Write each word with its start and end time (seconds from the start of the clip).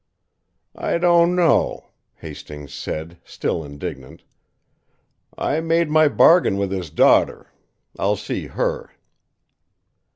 "I 0.73 0.97
don't 0.97 1.35
know," 1.35 1.91
Hastings 2.15 2.73
said, 2.73 3.19
still 3.23 3.63
indignant. 3.63 4.23
"I 5.37 5.59
made 5.59 5.91
my 5.91 6.07
bargain 6.07 6.57
with 6.57 6.71
his 6.71 6.89
daughter. 6.89 7.51
I'll 7.99 8.15
see 8.15 8.47
her." 8.47 8.93